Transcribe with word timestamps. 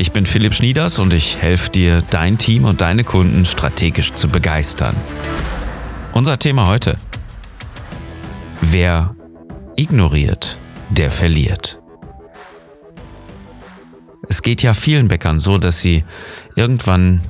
Ich 0.00 0.12
bin 0.12 0.24
Philipp 0.24 0.54
Schnieders 0.54 0.98
und 0.98 1.12
ich 1.12 1.36
helfe 1.42 1.68
dir, 1.68 2.02
dein 2.08 2.38
Team 2.38 2.64
und 2.64 2.80
deine 2.80 3.04
Kunden 3.04 3.44
strategisch 3.44 4.12
zu 4.12 4.28
begeistern. 4.30 4.96
Unser 6.14 6.38
Thema 6.38 6.66
heute. 6.66 6.96
Wer 8.62 9.14
ignoriert, 9.76 10.56
der 10.88 11.10
verliert. 11.10 11.82
Es 14.26 14.40
geht 14.40 14.62
ja 14.62 14.72
vielen 14.72 15.08
Bäckern 15.08 15.38
so, 15.38 15.58
dass 15.58 15.82
sie 15.82 16.02
irgendwann 16.56 17.20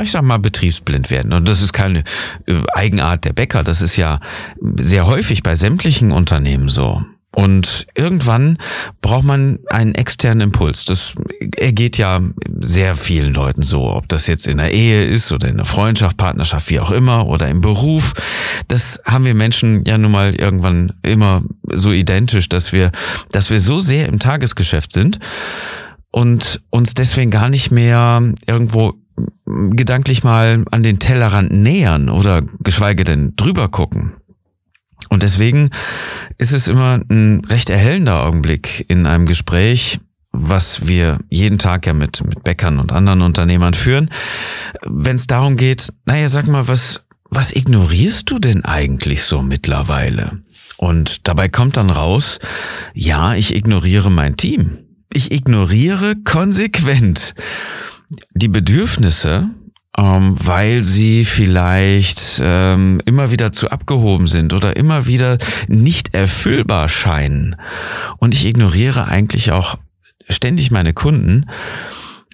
ich 0.00 0.12
sag 0.12 0.22
mal, 0.22 0.38
betriebsblind 0.38 1.10
werden. 1.10 1.34
Und 1.34 1.46
das 1.46 1.60
ist 1.60 1.74
keine 1.74 2.04
äh, 2.46 2.62
Eigenart 2.72 3.26
der 3.26 3.34
Bäcker. 3.34 3.62
Das 3.62 3.82
ist 3.82 3.98
ja 3.98 4.20
sehr 4.62 5.06
häufig 5.06 5.42
bei 5.42 5.56
sämtlichen 5.56 6.10
Unternehmen 6.10 6.70
so. 6.70 7.04
Und 7.34 7.86
irgendwann 7.94 8.58
braucht 9.00 9.24
man 9.24 9.58
einen 9.68 9.94
externen 9.94 10.42
Impuls. 10.42 10.84
Das 10.84 11.14
ergeht 11.56 11.96
ja 11.96 12.20
sehr 12.60 12.94
vielen 12.94 13.32
Leuten 13.32 13.62
so, 13.62 13.90
ob 13.90 14.08
das 14.08 14.26
jetzt 14.26 14.46
in 14.46 14.58
der 14.58 14.72
Ehe 14.72 15.04
ist 15.04 15.32
oder 15.32 15.48
in 15.48 15.56
der 15.56 15.64
Freundschaft, 15.64 16.18
Partnerschaft, 16.18 16.68
wie 16.68 16.80
auch 16.80 16.90
immer, 16.90 17.26
oder 17.26 17.48
im 17.48 17.62
Beruf. 17.62 18.12
Das 18.68 19.00
haben 19.06 19.24
wir 19.24 19.34
Menschen 19.34 19.84
ja 19.86 19.96
nun 19.96 20.12
mal 20.12 20.34
irgendwann 20.34 20.92
immer 21.02 21.42
so 21.72 21.90
identisch, 21.90 22.50
dass 22.50 22.72
wir, 22.72 22.92
dass 23.30 23.48
wir 23.48 23.60
so 23.60 23.80
sehr 23.80 24.08
im 24.08 24.18
Tagesgeschäft 24.18 24.92
sind 24.92 25.18
und 26.10 26.60
uns 26.68 26.92
deswegen 26.92 27.30
gar 27.30 27.48
nicht 27.48 27.70
mehr 27.70 28.22
irgendwo 28.46 28.94
gedanklich 29.46 30.24
mal 30.24 30.64
an 30.70 30.82
den 30.82 30.98
Tellerrand 30.98 31.52
nähern 31.52 32.08
oder 32.08 32.42
geschweige 32.60 33.04
denn 33.04 33.34
drüber 33.36 33.68
gucken. 33.68 34.12
Und 35.12 35.22
deswegen 35.22 35.68
ist 36.38 36.54
es 36.54 36.68
immer 36.68 37.02
ein 37.10 37.44
recht 37.44 37.68
erhellender 37.68 38.24
Augenblick 38.24 38.86
in 38.88 39.04
einem 39.04 39.26
Gespräch, 39.26 40.00
was 40.32 40.88
wir 40.88 41.18
jeden 41.28 41.58
Tag 41.58 41.84
ja 41.84 41.92
mit, 41.92 42.24
mit 42.24 42.42
Bäckern 42.42 42.78
und 42.78 42.92
anderen 42.92 43.20
Unternehmern 43.20 43.74
führen, 43.74 44.08
wenn 44.86 45.16
es 45.16 45.26
darum 45.26 45.58
geht, 45.58 45.92
naja, 46.06 46.30
sag 46.30 46.46
mal, 46.46 46.66
was, 46.66 47.04
was 47.28 47.54
ignorierst 47.54 48.30
du 48.30 48.38
denn 48.38 48.64
eigentlich 48.64 49.24
so 49.24 49.42
mittlerweile? 49.42 50.38
Und 50.78 51.28
dabei 51.28 51.50
kommt 51.50 51.76
dann 51.76 51.90
raus, 51.90 52.38
ja, 52.94 53.34
ich 53.34 53.54
ignoriere 53.54 54.10
mein 54.10 54.38
Team. 54.38 54.78
Ich 55.12 55.30
ignoriere 55.30 56.16
konsequent 56.24 57.34
die 58.32 58.48
Bedürfnisse 58.48 59.50
ähm, 59.98 60.34
weil 60.38 60.84
sie 60.84 61.24
vielleicht 61.24 62.40
ähm, 62.42 63.00
immer 63.04 63.30
wieder 63.30 63.52
zu 63.52 63.70
abgehoben 63.70 64.26
sind 64.26 64.54
oder 64.54 64.76
immer 64.76 65.06
wieder 65.06 65.38
nicht 65.68 66.14
erfüllbar 66.14 66.88
scheinen. 66.88 67.56
Und 68.18 68.34
ich 68.34 68.46
ignoriere 68.46 69.06
eigentlich 69.06 69.52
auch 69.52 69.78
ständig 70.28 70.70
meine 70.70 70.94
Kunden, 70.94 71.46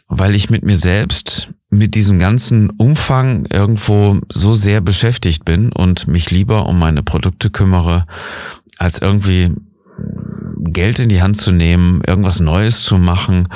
weil 0.07 0.35
ich 0.35 0.51
mit 0.51 0.63
mir 0.65 0.77
selbst 0.77 1.51
mit 1.71 1.95
diesem 1.95 2.19
ganzen 2.19 2.71
Umfang 2.71 3.45
irgendwo 3.47 4.19
so 4.31 4.55
sehr 4.55 4.81
beschäftigt 4.81 5.45
bin 5.45 5.71
und 5.71 6.07
mich 6.07 6.31
lieber 6.31 6.67
um 6.67 6.79
meine 6.79 7.03
Produkte 7.03 7.51
kümmere, 7.51 8.07
als 8.79 9.03
irgendwie 9.03 9.53
Geld 10.61 10.99
in 10.99 11.09
die 11.09 11.21
Hand 11.21 11.37
zu 11.37 11.51
nehmen, 11.51 12.01
irgendwas 12.07 12.41
Neues 12.41 12.83
zu 12.83 12.97
machen 12.99 13.49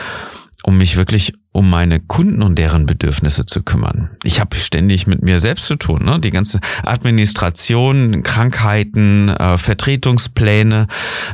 um 0.62 0.78
mich 0.78 0.96
wirklich 0.96 1.34
um 1.52 1.68
meine 1.68 2.00
Kunden 2.00 2.42
und 2.42 2.58
deren 2.58 2.86
Bedürfnisse 2.86 3.44
zu 3.44 3.62
kümmern. 3.62 4.10
Ich 4.24 4.40
habe 4.40 4.56
ständig 4.56 5.06
mit 5.06 5.22
mir 5.22 5.38
selbst 5.38 5.66
zu 5.66 5.76
tun, 5.76 6.04
ne? 6.04 6.18
die 6.18 6.30
ganze 6.30 6.60
Administration, 6.82 8.22
Krankheiten, 8.22 9.28
äh, 9.28 9.58
Vertretungspläne, 9.58 10.86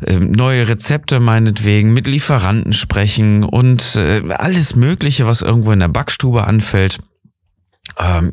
äh, 0.05 0.17
neue 0.19 0.69
Rezepte 0.69 1.21
meinetwegen, 1.21 1.93
mit 1.93 2.07
Lieferanten 2.07 2.73
sprechen 2.73 3.45
und 3.45 3.95
äh, 3.97 4.23
alles 4.31 4.75
Mögliche, 4.75 5.27
was 5.27 5.43
irgendwo 5.43 5.73
in 5.73 5.81
der 5.81 5.89
Backstube 5.89 6.45
anfällt 6.45 6.99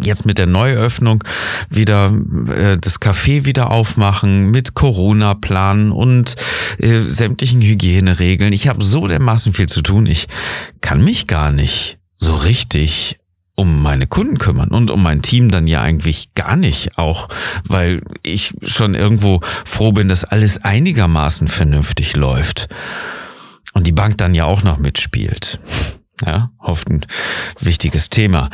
jetzt 0.02 0.26
mit 0.26 0.38
der 0.38 0.46
Neuöffnung 0.46 1.24
wieder 1.70 2.14
äh, 2.48 2.78
das 2.78 3.02
Café 3.02 3.46
wieder 3.46 3.72
aufmachen 3.72 4.52
mit 4.52 4.76
Corona-Plan 4.76 5.92
und 5.92 6.36
äh, 6.78 7.00
sämtlichen 7.08 7.62
Hygieneregeln. 7.62 8.54
Ich 8.54 8.68
habe 8.68 8.84
so 8.84 9.08
dermaßen 9.08 9.54
viel 9.54 9.68
zu 9.68 9.82
tun. 9.82 10.06
Ich 10.06 10.28
kann 10.82 11.04
mich 11.04 11.28
gar 11.28 11.52
nicht 11.52 11.98
so 12.14 12.36
richtig 12.36 13.18
um 13.56 13.82
meine 13.82 14.06
Kunden 14.06 14.38
kümmern 14.38 14.70
und 14.70 14.92
um 14.92 15.02
mein 15.02 15.22
Team 15.22 15.50
dann 15.50 15.66
ja 15.66 15.82
eigentlich 15.82 16.34
gar 16.34 16.58
nicht 16.58 16.98
auch, 16.98 17.30
weil 17.68 18.02
ich 18.22 18.54
schon 18.64 18.96
irgendwo 18.96 19.42
froh 19.64 19.94
bin, 19.94 20.10
dass 20.10 20.26
alles 20.26 20.64
einigermaßen 20.64 21.48
vernünftig 21.48 22.16
läuft 22.16 22.68
und 23.74 23.88
die 23.88 23.94
Bank 23.94 24.18
dann 24.18 24.36
ja 24.36 24.44
auch 24.46 24.64
noch 24.64 24.78
mitspielt. 24.78 25.60
Ja, 26.26 26.52
oft 26.60 26.90
ein 26.90 27.06
wichtiges 27.60 28.10
Thema. 28.10 28.50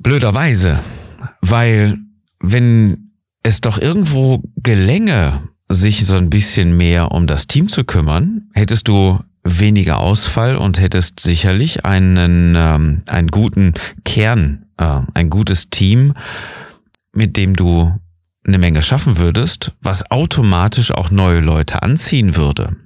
Blöderweise, 0.00 0.80
weil 1.42 1.98
wenn 2.40 3.12
es 3.42 3.60
doch 3.60 3.78
irgendwo 3.78 4.42
gelänge, 4.56 5.42
sich 5.68 6.04
so 6.04 6.16
ein 6.16 6.30
bisschen 6.30 6.76
mehr 6.76 7.12
um 7.12 7.26
das 7.26 7.46
Team 7.46 7.68
zu 7.68 7.84
kümmern, 7.84 8.48
hättest 8.54 8.88
du 8.88 9.20
weniger 9.44 9.98
Ausfall 9.98 10.56
und 10.56 10.80
hättest 10.80 11.20
sicherlich 11.20 11.84
einen, 11.84 12.56
ähm, 12.56 13.02
einen 13.06 13.28
guten 13.28 13.74
Kern, 14.04 14.66
äh, 14.78 15.00
ein 15.14 15.30
gutes 15.30 15.70
Team, 15.70 16.14
mit 17.12 17.36
dem 17.36 17.54
du 17.54 17.94
eine 18.46 18.58
Menge 18.58 18.82
schaffen 18.82 19.18
würdest, 19.18 19.72
was 19.80 20.10
automatisch 20.10 20.92
auch 20.92 21.10
neue 21.10 21.40
Leute 21.40 21.82
anziehen 21.82 22.36
würde. 22.36 22.76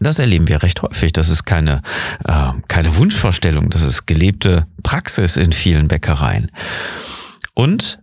Das 0.00 0.18
erleben 0.18 0.48
wir 0.48 0.62
recht 0.62 0.82
häufig. 0.82 1.12
Das 1.12 1.28
ist 1.28 1.44
keine, 1.44 1.82
äh, 2.24 2.52
keine 2.68 2.96
Wunschvorstellung, 2.96 3.70
das 3.70 3.82
ist 3.82 4.06
gelebte 4.06 4.66
Praxis 4.82 5.36
in 5.36 5.52
vielen 5.52 5.88
Bäckereien. 5.88 6.50
Und 7.54 7.98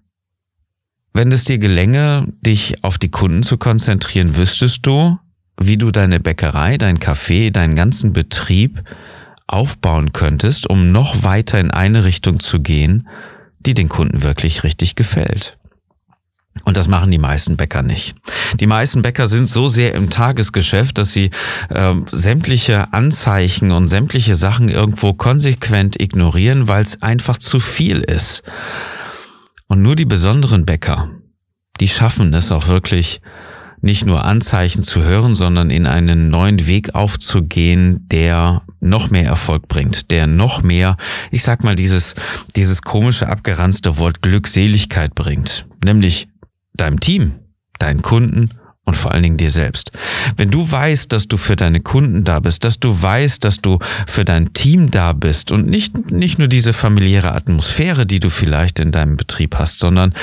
wenn 1.13 1.31
es 1.31 1.43
dir 1.43 1.57
gelänge, 1.57 2.27
dich 2.41 2.83
auf 2.83 2.97
die 2.97 3.11
Kunden 3.11 3.43
zu 3.43 3.57
konzentrieren, 3.57 4.37
wüsstest 4.37 4.85
du, 4.85 5.17
wie 5.59 5.77
du 5.77 5.91
deine 5.91 6.19
Bäckerei, 6.19 6.77
dein 6.77 6.99
Café, 6.99 7.51
deinen 7.51 7.75
ganzen 7.75 8.13
Betrieb 8.13 8.83
aufbauen 9.45 10.13
könntest, 10.13 10.69
um 10.69 10.91
noch 10.91 11.23
weiter 11.23 11.59
in 11.59 11.71
eine 11.71 12.05
Richtung 12.05 12.39
zu 12.39 12.61
gehen, 12.61 13.07
die 13.59 13.73
den 13.73 13.89
Kunden 13.89 14.23
wirklich 14.23 14.63
richtig 14.63 14.95
gefällt. 14.95 15.57
Und 16.63 16.77
das 16.77 16.87
machen 16.87 17.11
die 17.11 17.17
meisten 17.17 17.57
Bäcker 17.57 17.81
nicht. 17.81 18.15
Die 18.59 18.67
meisten 18.67 19.01
Bäcker 19.01 19.27
sind 19.27 19.49
so 19.49 19.67
sehr 19.67 19.95
im 19.95 20.09
Tagesgeschäft, 20.09 20.97
dass 20.97 21.13
sie 21.13 21.31
äh, 21.69 21.95
sämtliche 22.11 22.93
Anzeichen 22.93 23.71
und 23.71 23.87
sämtliche 23.87 24.35
Sachen 24.35 24.69
irgendwo 24.69 25.13
konsequent 25.13 25.99
ignorieren, 25.99 26.67
weil 26.67 26.83
es 26.83 27.01
einfach 27.01 27.37
zu 27.37 27.59
viel 27.59 28.01
ist. 28.01 28.43
Und 29.67 29.81
nur 29.81 29.95
die 29.95 30.05
besonderen 30.05 30.65
Bäcker, 30.65 31.09
die 31.79 31.87
schaffen 31.87 32.33
es 32.33 32.51
auch 32.51 32.67
wirklich, 32.67 33.21
nicht 33.81 34.05
nur 34.05 34.23
Anzeichen 34.25 34.83
zu 34.83 35.01
hören, 35.01 35.33
sondern 35.33 35.71
in 35.71 35.87
einen 35.87 36.29
neuen 36.29 36.67
Weg 36.67 36.93
aufzugehen, 36.93 38.07
der 38.09 38.61
noch 38.79 39.09
mehr 39.09 39.25
Erfolg 39.25 39.67
bringt, 39.67 40.11
der 40.11 40.27
noch 40.27 40.61
mehr, 40.61 40.97
ich 41.31 41.41
sag 41.41 41.63
mal, 41.63 41.75
dieses, 41.75 42.15
dieses 42.55 42.83
komische 42.83 43.27
abgeranzte 43.27 43.97
Wort 43.97 44.21
Glückseligkeit 44.21 45.15
bringt. 45.15 45.65
Nämlich 45.83 46.27
deinem 46.81 46.99
Team, 46.99 47.33
deinen 47.79 48.01
Kunden 48.01 48.51
und 48.83 48.97
vor 48.97 49.11
allen 49.11 49.23
Dingen 49.23 49.37
dir 49.37 49.51
selbst. 49.51 49.91
Wenn 50.37 50.49
du 50.49 50.69
weißt, 50.69 51.13
dass 51.13 51.27
du 51.27 51.37
für 51.37 51.55
deine 51.55 51.81
Kunden 51.81 52.23
da 52.23 52.39
bist, 52.39 52.65
dass 52.65 52.79
du 52.79 53.01
weißt, 53.01 53.43
dass 53.43 53.61
du 53.61 53.79
für 54.07 54.25
dein 54.25 54.53
Team 54.53 54.91
da 54.91 55.13
bist 55.13 55.51
und 55.51 55.67
nicht, 55.67 56.11
nicht 56.11 56.39
nur 56.39 56.47
diese 56.47 56.73
familiäre 56.73 57.33
Atmosphäre, 57.33 58.05
die 58.05 58.19
du 58.19 58.29
vielleicht 58.29 58.79
in 58.79 58.91
deinem 58.91 59.17
Betrieb 59.17 59.55
hast, 59.55 59.79
sondern 59.79 60.13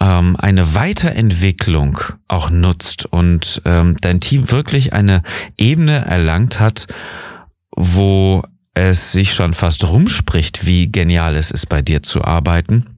ähm, 0.00 0.36
eine 0.36 0.74
Weiterentwicklung 0.74 1.98
auch 2.26 2.50
nutzt 2.50 3.06
und 3.06 3.62
ähm, 3.64 3.96
dein 4.00 4.20
Team 4.20 4.50
wirklich 4.50 4.92
eine 4.92 5.22
Ebene 5.56 6.04
erlangt 6.04 6.58
hat, 6.58 6.88
wo 7.70 8.42
es 8.74 9.12
sich 9.12 9.34
schon 9.34 9.54
fast 9.54 9.84
rumspricht, 9.84 10.66
wie 10.66 10.90
genial 10.90 11.36
es 11.36 11.52
ist, 11.52 11.68
bei 11.68 11.80
dir 11.80 12.02
zu 12.02 12.24
arbeiten 12.24 12.93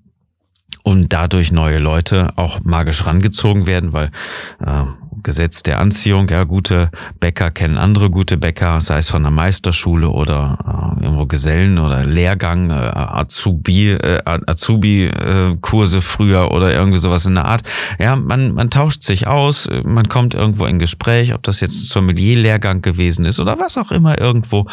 und 0.86 1.12
dadurch 1.12 1.50
neue 1.50 1.80
Leute 1.80 2.28
auch 2.36 2.60
magisch 2.62 3.06
rangezogen 3.06 3.66
werden, 3.66 3.92
weil 3.92 4.12
äh, 4.60 4.84
Gesetz 5.24 5.64
der 5.64 5.80
Anziehung, 5.80 6.28
ja, 6.28 6.44
gute 6.44 6.92
Bäcker 7.18 7.50
kennen 7.50 7.76
andere 7.76 8.08
gute 8.08 8.36
Bäcker, 8.36 8.80
sei 8.80 8.98
es 8.98 9.08
von 9.08 9.24
der 9.24 9.32
Meisterschule 9.32 10.08
oder 10.08 10.96
äh, 11.00 11.02
irgendwo 11.02 11.26
Gesellen 11.26 11.80
oder 11.80 12.06
Lehrgang, 12.06 12.70
äh, 12.70 12.74
Azubi, 12.94 13.94
äh, 13.94 14.20
Azubi-Kurse 14.24 16.02
früher 16.02 16.52
oder 16.52 16.72
irgendwie 16.72 16.98
sowas 16.98 17.26
in 17.26 17.34
der 17.34 17.46
Art. 17.46 17.62
Ja, 17.98 18.14
man, 18.14 18.54
man 18.54 18.70
tauscht 18.70 19.02
sich 19.02 19.26
aus, 19.26 19.68
man 19.82 20.08
kommt 20.08 20.34
irgendwo 20.34 20.66
in 20.66 20.78
Gespräch, 20.78 21.34
ob 21.34 21.42
das 21.42 21.60
jetzt 21.60 21.88
Sommelier-Lehrgang 21.88 22.80
gewesen 22.80 23.24
ist 23.24 23.40
oder 23.40 23.58
was 23.58 23.76
auch 23.76 23.90
immer 23.90 24.20
irgendwo. 24.20 24.68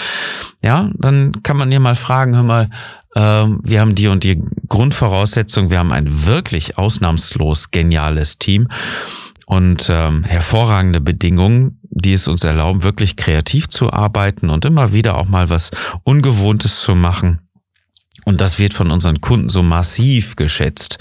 Ja, 0.63 0.91
dann 0.93 1.41
kann 1.41 1.57
man 1.57 1.71
ja 1.71 1.79
mal 1.79 1.95
fragen, 1.95 2.35
hör 2.35 2.43
mal, 2.43 2.69
ähm, 3.15 3.59
wir 3.63 3.81
haben 3.81 3.95
die 3.95 4.07
und 4.07 4.23
die 4.23 4.41
Grundvoraussetzung, 4.67 5.69
wir 5.69 5.79
haben 5.79 5.91
ein 5.91 6.25
wirklich 6.25 6.77
ausnahmslos 6.77 7.71
geniales 7.71 8.39
Team 8.39 8.69
und 9.45 9.89
ähm, 9.89 10.23
hervorragende 10.23 11.01
Bedingungen, 11.01 11.79
die 11.83 12.13
es 12.13 12.27
uns 12.27 12.43
erlauben, 12.43 12.83
wirklich 12.83 13.15
kreativ 13.15 13.69
zu 13.69 13.91
arbeiten 13.91 14.49
und 14.49 14.65
immer 14.65 14.93
wieder 14.93 15.17
auch 15.17 15.27
mal 15.27 15.49
was 15.49 15.71
Ungewohntes 16.03 16.79
zu 16.79 16.95
machen. 16.95 17.42
Und 18.25 18.41
das 18.41 18.59
wird 18.59 18.73
von 18.73 18.91
unseren 18.91 19.21
Kunden 19.21 19.49
so 19.49 19.63
massiv 19.63 20.35
geschätzt. 20.35 20.97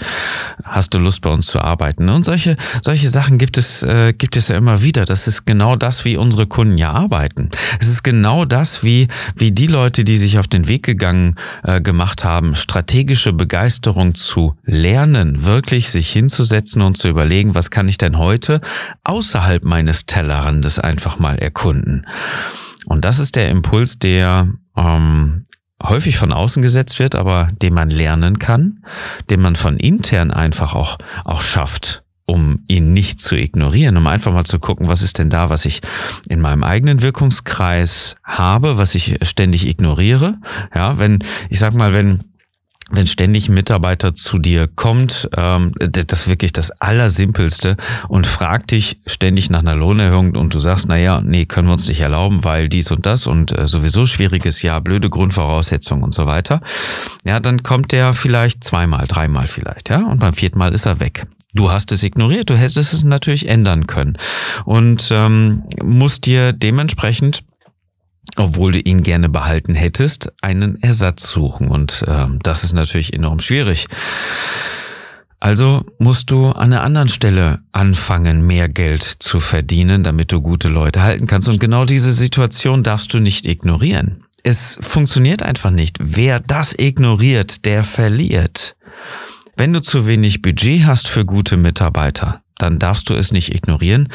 Hast 0.63 0.93
du 0.93 0.99
Lust 0.99 1.21
bei 1.21 1.29
uns 1.29 1.47
zu 1.47 1.59
arbeiten? 1.59 2.09
Und 2.09 2.25
solche, 2.25 2.57
solche 2.81 3.09
Sachen 3.09 3.37
gibt 3.37 3.57
es, 3.57 3.83
äh, 3.83 4.13
gibt 4.13 4.35
es 4.35 4.49
ja 4.49 4.57
immer 4.57 4.81
wieder. 4.81 5.05
Das 5.05 5.27
ist 5.27 5.45
genau 5.45 5.75
das, 5.75 6.05
wie 6.05 6.17
unsere 6.17 6.47
Kunden 6.47 6.77
ja 6.77 6.91
arbeiten. 6.91 7.49
Es 7.79 7.89
ist 7.89 8.03
genau 8.03 8.45
das, 8.45 8.83
wie, 8.83 9.07
wie 9.35 9.51
die 9.51 9.67
Leute, 9.67 10.03
die 10.03 10.17
sich 10.17 10.39
auf 10.39 10.47
den 10.47 10.67
Weg 10.67 10.83
gegangen 10.83 11.35
äh, 11.63 11.81
gemacht 11.81 12.23
haben, 12.23 12.55
strategische 12.55 13.33
Begeisterung 13.33 14.15
zu 14.15 14.55
lernen, 14.63 15.45
wirklich 15.45 15.89
sich 15.89 16.11
hinzusetzen 16.11 16.81
und 16.81 16.97
zu 16.97 17.07
überlegen, 17.07 17.55
was 17.55 17.71
kann 17.71 17.87
ich 17.87 17.97
denn 17.97 18.17
heute 18.17 18.61
außerhalb 19.03 19.63
meines 19.63 20.05
Tellerrandes 20.05 20.79
einfach 20.79 21.19
mal 21.19 21.37
erkunden. 21.37 22.05
Und 22.85 23.05
das 23.05 23.19
ist 23.19 23.35
der 23.35 23.49
Impuls, 23.49 23.99
der 23.99 24.49
ähm, 24.75 25.45
häufig 25.83 26.17
von 26.17 26.31
außen 26.31 26.61
gesetzt 26.61 26.99
wird, 26.99 27.15
aber 27.15 27.49
den 27.61 27.73
man 27.73 27.89
lernen 27.89 28.39
kann, 28.39 28.83
den 29.29 29.41
man 29.41 29.55
von 29.55 29.77
intern 29.77 30.31
einfach 30.31 30.73
auch, 30.73 30.97
auch 31.25 31.41
schafft, 31.41 32.03
um 32.25 32.63
ihn 32.67 32.93
nicht 32.93 33.19
zu 33.19 33.35
ignorieren, 33.35 33.97
um 33.97 34.07
einfach 34.07 34.31
mal 34.33 34.45
zu 34.45 34.59
gucken, 34.59 34.87
was 34.87 35.01
ist 35.01 35.19
denn 35.19 35.29
da, 35.29 35.49
was 35.49 35.65
ich 35.65 35.81
in 36.29 36.39
meinem 36.39 36.63
eigenen 36.63 37.01
Wirkungskreis 37.01 38.15
habe, 38.23 38.77
was 38.77 38.95
ich 38.95 39.19
ständig 39.23 39.67
ignoriere. 39.67 40.37
Ja, 40.73 40.97
wenn, 40.97 41.19
ich 41.49 41.59
sag 41.59 41.73
mal, 41.73 41.93
wenn 41.93 42.23
wenn 42.91 43.07
ständig 43.07 43.47
ein 43.47 43.53
Mitarbeiter 43.53 44.13
zu 44.13 44.37
dir 44.37 44.67
kommt, 44.67 45.29
ähm, 45.35 45.71
das 45.79 46.21
ist 46.21 46.27
wirklich 46.27 46.53
das 46.53 46.71
Allersimpelste 46.81 47.77
und 48.07 48.27
fragt 48.27 48.71
dich 48.71 48.99
ständig 49.07 49.49
nach 49.49 49.59
einer 49.59 49.75
Lohnerhöhung 49.75 50.35
und 50.35 50.53
du 50.53 50.59
sagst, 50.59 50.87
na 50.87 50.97
ja, 50.97 51.21
nee, 51.21 51.45
können 51.45 51.67
wir 51.67 51.73
uns 51.73 51.87
nicht 51.87 52.01
erlauben, 52.01 52.43
weil 52.43 52.69
dies 52.69 52.91
und 52.91 53.05
das 53.05 53.27
und 53.27 53.57
äh, 53.57 53.67
sowieso 53.67 54.05
schwieriges 54.05 54.61
Jahr, 54.61 54.81
blöde 54.81 55.09
Grundvoraussetzungen 55.09 56.03
und 56.03 56.13
so 56.13 56.25
weiter. 56.25 56.61
Ja, 57.23 57.39
dann 57.39 57.63
kommt 57.63 57.91
der 57.91 58.13
vielleicht 58.13 58.63
zweimal, 58.63 59.07
dreimal 59.07 59.47
vielleicht, 59.47 59.89
ja, 59.89 60.05
und 60.05 60.19
beim 60.19 60.33
vierten 60.33 60.59
Mal 60.59 60.73
ist 60.73 60.85
er 60.85 60.99
weg. 60.99 61.25
Du 61.55 61.71
hast 61.71 61.91
es 61.91 62.01
ignoriert, 62.01 62.49
du 62.49 62.57
hättest 62.57 62.93
es 62.93 63.03
natürlich 63.03 63.47
ändern 63.47 63.85
können 63.85 64.17
und 64.65 65.09
ähm, 65.11 65.63
musst 65.81 66.25
dir 66.25 66.51
dementsprechend 66.51 67.43
obwohl 68.37 68.73
du 68.73 68.79
ihn 68.79 69.03
gerne 69.03 69.29
behalten 69.29 69.75
hättest, 69.75 70.31
einen 70.41 70.81
Ersatz 70.81 71.29
suchen. 71.29 71.67
Und 71.67 72.03
äh, 72.07 72.27
das 72.41 72.63
ist 72.63 72.73
natürlich 72.73 73.13
enorm 73.13 73.39
schwierig. 73.39 73.87
Also 75.39 75.85
musst 75.99 76.31
du 76.31 76.51
an 76.51 76.71
einer 76.71 76.83
anderen 76.83 77.09
Stelle 77.09 77.59
anfangen, 77.73 78.47
mehr 78.47 78.69
Geld 78.69 79.03
zu 79.03 79.41
verdienen, 79.41 80.03
damit 80.03 80.31
du 80.31 80.41
gute 80.41 80.69
Leute 80.69 81.01
halten 81.03 81.27
kannst. 81.27 81.49
Und 81.49 81.59
genau 81.59 81.83
diese 81.83 82.13
Situation 82.13 82.81
darfst 82.81 83.13
du 83.13 83.19
nicht 83.19 83.45
ignorieren. 83.45 84.23
Es 84.43 84.77
funktioniert 84.81 85.43
einfach 85.43 85.71
nicht. 85.71 85.97
Wer 85.99 86.39
das 86.39 86.77
ignoriert, 86.77 87.65
der 87.65 87.83
verliert. 87.83 88.77
Wenn 89.55 89.73
du 89.73 89.81
zu 89.81 90.07
wenig 90.07 90.41
Budget 90.41 90.85
hast 90.85 91.09
für 91.09 91.25
gute 91.25 91.57
Mitarbeiter, 91.57 92.42
dann 92.57 92.79
darfst 92.79 93.09
du 93.09 93.13
es 93.13 93.31
nicht 93.31 93.53
ignorieren. 93.53 94.09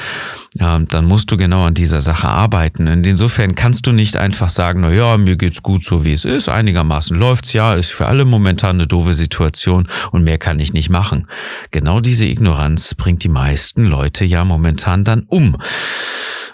dann 0.57 1.05
musst 1.05 1.31
du 1.31 1.37
genau 1.37 1.65
an 1.65 1.75
dieser 1.75 2.01
Sache 2.01 2.29
arbeiten. 2.29 2.89
Und 2.89 3.07
insofern 3.07 3.55
kannst 3.55 3.87
du 3.87 3.93
nicht 3.93 4.17
einfach 4.17 4.49
sagen, 4.49 4.81
na 4.81 4.93
ja, 4.93 5.17
mir 5.17 5.37
geht's 5.37 5.63
gut 5.63 5.85
so 5.85 6.05
wie 6.05 6.13
es 6.13 6.25
ist, 6.25 6.49
einigermaßen 6.49 7.17
läuft's 7.17 7.53
ja, 7.53 7.75
ist 7.75 7.91
für 7.91 8.07
alle 8.07 8.25
momentan 8.25 8.77
eine 8.77 8.87
doofe 8.87 9.15
Situation 9.15 9.89
und 10.13 10.25
mehr 10.25 10.39
kann 10.39 10.61
ich 10.61 10.73
nicht 10.73 10.91
machen. 10.91 11.27
Genau 11.71 12.01
diese 12.01 12.27
Ignoranz 12.27 12.95
bringt 12.95 13.25
die 13.25 13.29
meisten 13.29 13.85
Leute 13.85 14.25
ja 14.25 14.45
momentan 14.45 15.05
dann 15.05 15.25
um. 15.29 15.57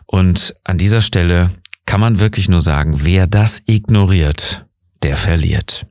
Und 0.06 0.54
an 0.64 0.78
dieser 0.78 1.00
Stelle 1.00 1.50
kann 1.86 2.00
man 2.00 2.20
wirklich 2.20 2.48
nur 2.48 2.60
sagen, 2.60 3.04
wer 3.04 3.26
das 3.26 3.62
ignoriert, 3.66 4.64
der 5.02 5.16
verliert. 5.16 5.86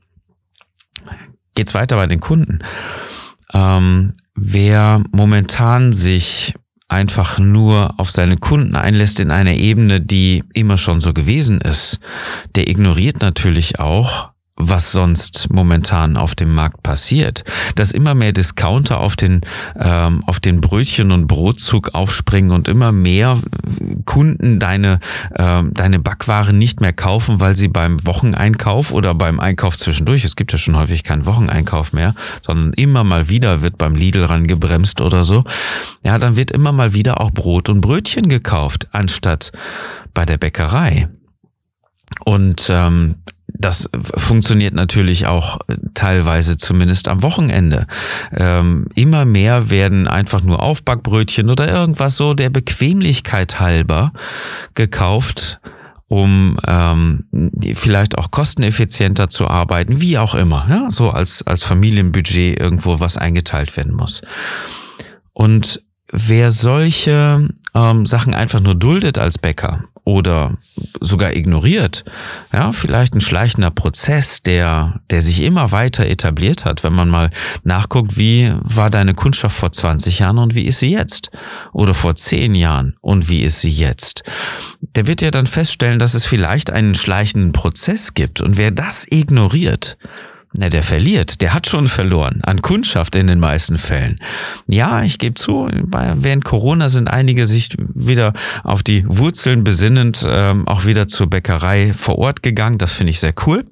Geht's 1.55 1.73
weiter 1.73 1.97
bei 1.97 2.07
den 2.07 2.19
Kunden. 2.19 2.59
Ähm, 3.53 4.13
wer 4.35 5.03
momentan 5.11 5.93
sich 5.93 6.53
einfach 6.87 7.39
nur 7.39 7.95
auf 7.97 8.11
seine 8.11 8.37
Kunden 8.37 8.75
einlässt 8.75 9.19
in 9.19 9.31
einer 9.31 9.53
Ebene, 9.53 9.99
die 9.99 10.43
immer 10.53 10.77
schon 10.77 11.01
so 11.01 11.13
gewesen 11.13 11.59
ist, 11.59 11.99
der 12.55 12.69
ignoriert 12.69 13.21
natürlich 13.21 13.79
auch, 13.79 14.32
was 14.69 14.91
sonst 14.91 15.47
momentan 15.51 16.17
auf 16.17 16.35
dem 16.35 16.53
Markt 16.53 16.83
passiert, 16.83 17.43
dass 17.75 17.91
immer 17.91 18.13
mehr 18.13 18.31
Discounter 18.31 18.99
auf 18.99 19.15
den 19.15 19.41
ähm, 19.79 20.23
auf 20.25 20.39
den 20.39 20.61
Brötchen 20.61 21.11
und 21.11 21.27
Brotzug 21.27 21.93
aufspringen 21.93 22.51
und 22.51 22.67
immer 22.67 22.91
mehr 22.91 23.39
Kunden 24.05 24.59
deine 24.59 24.99
ähm, 25.37 25.73
deine 25.73 25.99
Backware 25.99 26.53
nicht 26.53 26.81
mehr 26.81 26.93
kaufen, 26.93 27.39
weil 27.39 27.55
sie 27.55 27.67
beim 27.67 28.05
Wocheneinkauf 28.05 28.91
oder 28.91 29.13
beim 29.15 29.39
Einkauf 29.39 29.77
zwischendurch, 29.77 30.23
es 30.23 30.35
gibt 30.35 30.51
ja 30.51 30.57
schon 30.57 30.77
häufig 30.77 31.03
keinen 31.03 31.25
Wocheneinkauf 31.25 31.93
mehr, 31.93 32.15
sondern 32.41 32.73
immer 32.73 33.03
mal 33.03 33.29
wieder 33.29 33.61
wird 33.61 33.77
beim 33.77 33.95
Lidl 33.95 34.25
ran 34.25 34.47
gebremst 34.47 35.01
oder 35.01 35.23
so. 35.23 35.43
Ja, 36.03 36.17
dann 36.17 36.35
wird 36.37 36.51
immer 36.51 36.71
mal 36.71 36.93
wieder 36.93 37.21
auch 37.21 37.31
Brot 37.31 37.69
und 37.69 37.81
Brötchen 37.81 38.29
gekauft 38.29 38.87
anstatt 38.91 39.51
bei 40.13 40.25
der 40.25 40.37
Bäckerei. 40.37 41.09
Und 42.25 42.69
ähm, 42.69 43.15
das 43.63 43.89
funktioniert 43.93 44.73
natürlich 44.73 45.27
auch 45.27 45.59
äh, 45.67 45.77
teilweise 45.93 46.57
zumindest 46.57 47.07
am 47.07 47.21
Wochenende. 47.21 47.87
Ähm, 48.31 48.87
immer 48.95 49.25
mehr 49.25 49.69
werden 49.69 50.07
einfach 50.07 50.43
nur 50.43 50.61
Aufbackbrötchen 50.61 51.49
oder 51.49 51.69
irgendwas 51.69 52.17
so 52.17 52.33
der 52.33 52.49
Bequemlichkeit 52.49 53.59
halber 53.59 54.11
gekauft, 54.75 55.61
um 56.07 56.57
ähm, 56.67 57.25
vielleicht 57.73 58.17
auch 58.17 58.31
kosteneffizienter 58.31 59.29
zu 59.29 59.47
arbeiten, 59.47 60.01
wie 60.01 60.17
auch 60.17 60.35
immer, 60.35 60.65
ja, 60.69 60.91
so 60.91 61.09
als, 61.09 61.45
als 61.47 61.63
Familienbudget 61.63 62.59
irgendwo 62.59 62.99
was 62.99 63.17
eingeteilt 63.17 63.75
werden 63.77 63.93
muss. 63.93 64.21
Und 65.31 65.81
wer 66.11 66.51
solche 66.51 67.47
ähm, 67.73 68.05
Sachen 68.05 68.33
einfach 68.33 68.59
nur 68.59 68.75
duldet 68.75 69.17
als 69.17 69.37
Bäcker 69.37 69.85
oder 70.05 70.57
sogar 70.99 71.33
ignoriert, 71.33 72.03
ja, 72.51 72.71
vielleicht 72.71 73.13
ein 73.13 73.21
schleichender 73.21 73.71
Prozess, 73.71 74.43
der, 74.43 75.01
der 75.09 75.21
sich 75.21 75.41
immer 75.43 75.71
weiter 75.71 76.05
etabliert 76.05 76.65
hat, 76.65 76.83
wenn 76.83 76.93
man 76.93 77.09
mal 77.09 77.29
nachguckt, 77.63 78.17
wie 78.17 78.53
war 78.61 78.89
deine 78.89 79.13
Kundschaft 79.13 79.55
vor 79.55 79.71
20 79.71 80.19
Jahren 80.19 80.39
und 80.39 80.55
wie 80.55 80.65
ist 80.65 80.79
sie 80.79 80.89
jetzt? 80.89 81.31
Oder 81.71 81.93
vor 81.93 82.15
10 82.15 82.53
Jahren 82.53 82.95
und 83.01 83.29
wie 83.29 83.43
ist 83.43 83.61
sie 83.61 83.71
jetzt? 83.71 84.23
Der 84.81 85.07
wird 85.07 85.21
ja 85.21 85.31
dann 85.31 85.47
feststellen, 85.47 85.99
dass 85.99 86.13
es 86.13 86.25
vielleicht 86.25 86.69
einen 86.69 86.95
schleichenden 86.95 87.53
Prozess 87.53 88.13
gibt 88.13 88.41
und 88.41 88.57
wer 88.57 88.71
das 88.71 89.07
ignoriert, 89.09 89.97
na, 90.53 90.69
der 90.69 90.83
verliert. 90.83 91.41
Der 91.41 91.53
hat 91.53 91.67
schon 91.67 91.87
verloren. 91.87 92.41
An 92.43 92.61
Kundschaft 92.61 93.15
in 93.15 93.25
den 93.25 93.39
meisten 93.39 93.79
Fällen. 93.79 94.19
Ja, 94.67 95.03
ich 95.03 95.17
gebe 95.17 95.33
zu, 95.33 95.67
während 95.67 96.45
Corona 96.45 96.89
sind 96.89 97.07
einige 97.07 97.47
sich 97.47 97.69
wieder 97.79 98.33
auf 98.63 98.83
die 98.83 99.03
Wurzeln 99.07 99.63
besinnend 99.63 100.23
ähm, 100.27 100.67
auch 100.67 100.85
wieder 100.85 101.07
zur 101.07 101.27
Bäckerei 101.27 101.93
vor 101.95 102.19
Ort 102.19 102.43
gegangen. 102.43 102.77
Das 102.77 102.91
finde 102.91 103.11
ich 103.11 103.19
sehr 103.19 103.33
cool. 103.47 103.65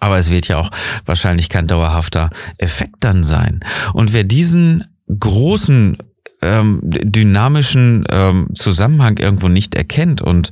Aber 0.00 0.18
es 0.18 0.30
wird 0.30 0.48
ja 0.48 0.58
auch 0.58 0.70
wahrscheinlich 1.04 1.48
kein 1.48 1.68
dauerhafter 1.68 2.30
Effekt 2.58 2.96
dann 3.00 3.22
sein. 3.22 3.60
Und 3.92 4.12
wer 4.12 4.24
diesen 4.24 4.84
großen 5.06 5.98
ähm, 6.42 6.80
dynamischen 6.82 8.04
ähm, 8.10 8.48
Zusammenhang 8.54 9.18
irgendwo 9.18 9.46
nicht 9.46 9.76
erkennt 9.76 10.20
und, 10.20 10.50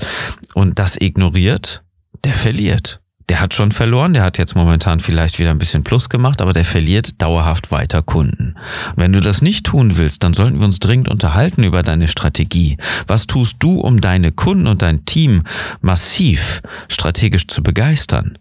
und 0.54 0.78
das 0.78 0.96
ignoriert, 1.00 1.82
der 2.22 2.34
verliert 2.34 3.00
der 3.28 3.40
hat 3.40 3.54
schon 3.54 3.72
verloren, 3.72 4.12
der 4.12 4.22
hat 4.22 4.38
jetzt 4.38 4.54
momentan 4.54 5.00
vielleicht 5.00 5.38
wieder 5.38 5.50
ein 5.50 5.58
bisschen 5.58 5.84
Plus 5.84 6.08
gemacht, 6.08 6.42
aber 6.42 6.52
der 6.52 6.64
verliert 6.64 7.20
dauerhaft 7.22 7.70
weiter 7.70 8.02
Kunden. 8.02 8.56
wenn 8.96 9.12
du 9.12 9.20
das 9.20 9.42
nicht 9.42 9.66
tun 9.66 9.96
willst, 9.96 10.22
dann 10.22 10.34
sollten 10.34 10.58
wir 10.58 10.66
uns 10.66 10.78
dringend 10.78 11.08
unterhalten 11.08 11.64
über 11.64 11.82
deine 11.82 12.08
Strategie. 12.08 12.76
Was 13.06 13.26
tust 13.26 13.56
du, 13.60 13.80
um 13.80 14.00
deine 14.00 14.32
Kunden 14.32 14.66
und 14.66 14.82
dein 14.82 15.04
Team 15.04 15.44
massiv 15.80 16.60
strategisch 16.88 17.46
zu 17.48 17.62
begeistern? 17.62 18.38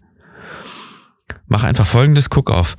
Mach 1.46 1.62
einfach 1.62 1.86
folgendes, 1.86 2.30
guck 2.30 2.50
auf 2.50 2.74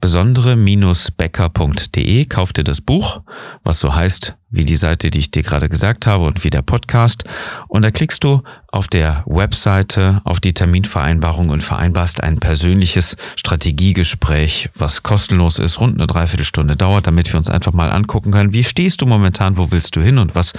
besondere-becker.de, 0.00 2.24
kauf 2.26 2.52
dir 2.52 2.64
das 2.64 2.80
Buch, 2.80 3.20
was 3.62 3.78
so 3.78 3.94
heißt, 3.94 4.34
wie 4.50 4.64
die 4.64 4.74
Seite, 4.76 5.10
die 5.10 5.20
ich 5.20 5.30
dir 5.30 5.44
gerade 5.44 5.68
gesagt 5.68 6.04
habe 6.06 6.24
und 6.24 6.42
wie 6.42 6.50
der 6.50 6.62
Podcast. 6.62 7.22
Und 7.68 7.82
da 7.82 7.92
klickst 7.92 8.24
du 8.24 8.42
auf 8.72 8.88
der 8.88 9.22
Webseite 9.26 10.20
auf 10.24 10.40
die 10.40 10.52
Terminvereinbarung 10.52 11.50
und 11.50 11.62
vereinbarst 11.62 12.20
ein 12.22 12.40
persönliches 12.40 13.16
Strategiegespräch, 13.36 14.70
was 14.74 15.04
kostenlos 15.04 15.60
ist, 15.60 15.78
rund 15.80 15.96
eine 15.96 16.08
Dreiviertelstunde 16.08 16.76
dauert, 16.76 17.06
damit 17.06 17.32
wir 17.32 17.38
uns 17.38 17.48
einfach 17.48 17.72
mal 17.72 17.90
angucken 17.90 18.32
können, 18.32 18.52
wie 18.52 18.64
stehst 18.64 19.00
du 19.00 19.06
momentan, 19.06 19.56
wo 19.56 19.70
willst 19.70 19.94
du 19.94 20.00
hin 20.00 20.18
und 20.18 20.34
was 20.34 20.54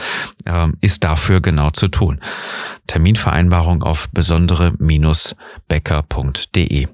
ähm, 0.45 0.77
ist 0.79 1.03
dafür 1.03 1.41
genau 1.41 1.71
zu 1.71 1.89
tun. 1.89 2.21
Terminvereinbarung 2.87 3.83
auf 3.83 4.07
besondere-becker.de. 4.11 6.87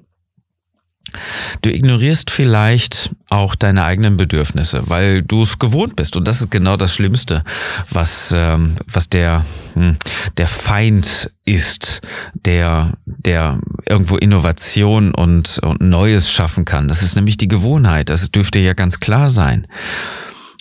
Du 1.62 1.70
ignorierst 1.70 2.30
vielleicht 2.30 3.10
auch 3.28 3.54
deine 3.54 3.84
eigenen 3.84 4.16
Bedürfnisse, 4.16 4.88
weil 4.88 5.22
du 5.22 5.42
es 5.42 5.58
gewohnt 5.58 5.96
bist. 5.96 6.16
Und 6.16 6.26
das 6.28 6.40
ist 6.40 6.50
genau 6.50 6.76
das 6.76 6.94
Schlimmste, 6.94 7.44
was, 7.90 8.32
ähm, 8.36 8.76
was 8.86 9.08
der, 9.08 9.44
hm, 9.74 9.96
der 10.36 10.48
Feind 10.48 11.32
ist, 11.44 12.00
der, 12.34 12.92
der 13.04 13.60
irgendwo 13.88 14.16
Innovation 14.16 15.14
und, 15.14 15.58
und 15.60 15.80
Neues 15.80 16.30
schaffen 16.30 16.64
kann. 16.64 16.88
Das 16.88 17.02
ist 17.02 17.16
nämlich 17.16 17.36
die 17.36 17.48
Gewohnheit. 17.48 18.10
Das 18.10 18.30
dürfte 18.30 18.58
ja 18.58 18.74
ganz 18.74 19.00
klar 19.00 19.30
sein. 19.30 19.66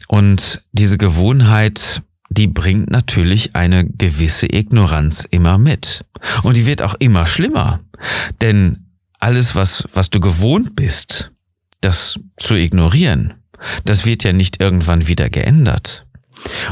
Und 0.07 0.61
diese 0.71 0.97
Gewohnheit 0.97 2.01
die 2.29 2.47
bringt 2.47 2.89
natürlich 2.89 3.55
eine 3.55 3.85
gewisse 3.85 4.47
Ignoranz 4.51 5.25
immer 5.29 5.57
mit. 5.57 6.03
Und 6.43 6.57
die 6.57 6.65
wird 6.65 6.81
auch 6.81 6.95
immer 6.95 7.27
schlimmer. 7.27 7.79
Denn 8.41 8.84
alles, 9.19 9.55
was, 9.55 9.87
was 9.93 10.09
du 10.09 10.19
gewohnt 10.19 10.75
bist, 10.75 11.31
das 11.81 12.19
zu 12.37 12.55
ignorieren, 12.55 13.33
das 13.85 14.05
wird 14.05 14.23
ja 14.23 14.33
nicht 14.33 14.61
irgendwann 14.61 15.07
wieder 15.07 15.29
geändert. 15.29 16.05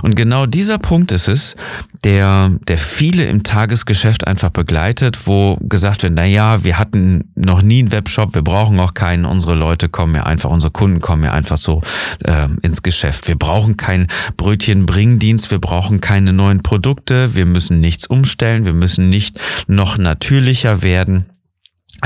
Und 0.02 0.16
genau 0.16 0.46
dieser 0.46 0.78
Punkt 0.78 1.12
ist 1.12 1.28
es, 1.28 1.56
der, 2.04 2.52
der 2.68 2.78
viele 2.78 3.26
im 3.26 3.44
Tagesgeschäft 3.44 4.28
einfach 4.28 4.50
begleitet, 4.50 5.26
wo 5.26 5.58
gesagt 5.62 6.04
wird, 6.04 6.14
na 6.14 6.26
ja, 6.26 6.64
wir 6.64 6.78
hatten 6.78 7.32
noch 7.36 7.62
nie 7.62 7.80
einen 7.80 7.92
Webshop, 7.92 8.36
wir 8.36 8.42
brauchen 8.42 8.80
auch 8.80 8.94
keinen, 8.94 9.26
unsere 9.26 9.56
Leute 9.56 9.90
kommen 9.90 10.16
ja 10.16 10.24
einfach, 10.24 10.50
unsere 10.50 10.72
Kunden 10.72 11.00
kommen 11.00 11.24
ja 11.24 11.32
einfach 11.32 11.58
so 11.58 11.82
äh, 12.24 12.48
ins 12.62 12.84
Geschäft. 12.84 13.28
Wir 13.28 13.38
brauchen 13.38 13.78
keinen 13.78 14.08
Brötchenbringdienst, 14.38 15.50
wir 15.50 15.60
brauchen 15.60 16.02
keine 16.02 16.34
neuen 16.34 16.62
Produkte, 16.62 17.36
wir 17.36 17.46
müssen 17.46 17.80
nichts 17.80 18.06
umstellen, 18.06 18.66
wir 18.66 18.74
müssen 18.74 19.10
nicht 19.10 19.40
noch 19.68 19.98
natürlicher 19.98 20.84
werden. 20.84 21.26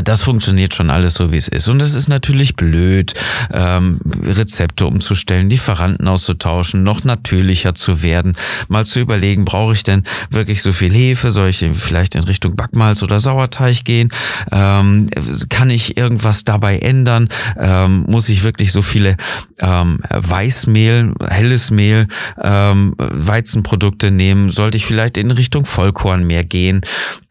Das 0.04 0.22
funktioniert 0.22 0.74
schon 0.74 0.90
alles 0.90 1.16
so, 1.16 1.32
wie 1.32 1.38
es 1.38 1.48
ist. 1.48 1.68
Und 1.68 1.82
es 1.82 1.94
ist 1.94 2.08
natürlich 2.08 2.56
blöd, 2.56 3.14
ähm, 3.52 4.00
Rezepte 4.22 4.86
umzustellen, 4.86 5.50
Lieferanten 5.50 6.08
auszutauschen, 6.08 6.84
noch 6.84 7.04
natürlicher 7.04 7.74
zu 7.74 8.04
werden, 8.04 8.36
mal 8.68 8.86
zu 8.86 9.00
überlegen, 9.00 9.46
brauche 9.46 9.74
ich 9.74 9.84
denn 9.84 10.04
wirklich 10.30 10.62
so 10.62 10.72
viel 10.72 10.94
Hefe? 10.94 11.32
Soll 11.32 11.50
ich 11.50 11.66
vielleicht 11.74 12.16
in 12.16 12.24
Richtung 12.24 12.56
Backmalz 12.56 13.02
oder 13.02 13.20
Sauerteig 13.20 13.86
gehen? 13.86 14.10
Ähm, 14.52 15.10
kann 15.50 15.70
ich 15.70 15.98
irgendwas 15.98 16.44
dabei 16.44 16.78
ändern? 16.78 17.30
Ähm, 17.60 18.06
muss 18.08 18.30
ich 18.30 18.44
wirklich 18.44 18.72
so 18.72 18.82
viele 18.82 19.18
ähm, 19.60 20.00
Weißmehl, 20.10 21.14
helles 21.28 21.72
Mehl, 21.72 22.08
ähm, 22.44 22.94
Weizenprodukte 22.98 24.12
nehmen? 24.12 24.52
Sollte 24.52 24.78
ich 24.78 24.86
vielleicht 24.86 25.18
in 25.18 25.32
Richtung 25.32 25.66
Vollkorn 25.66 26.26
mehr 26.26 26.44
gehen? 26.44 26.82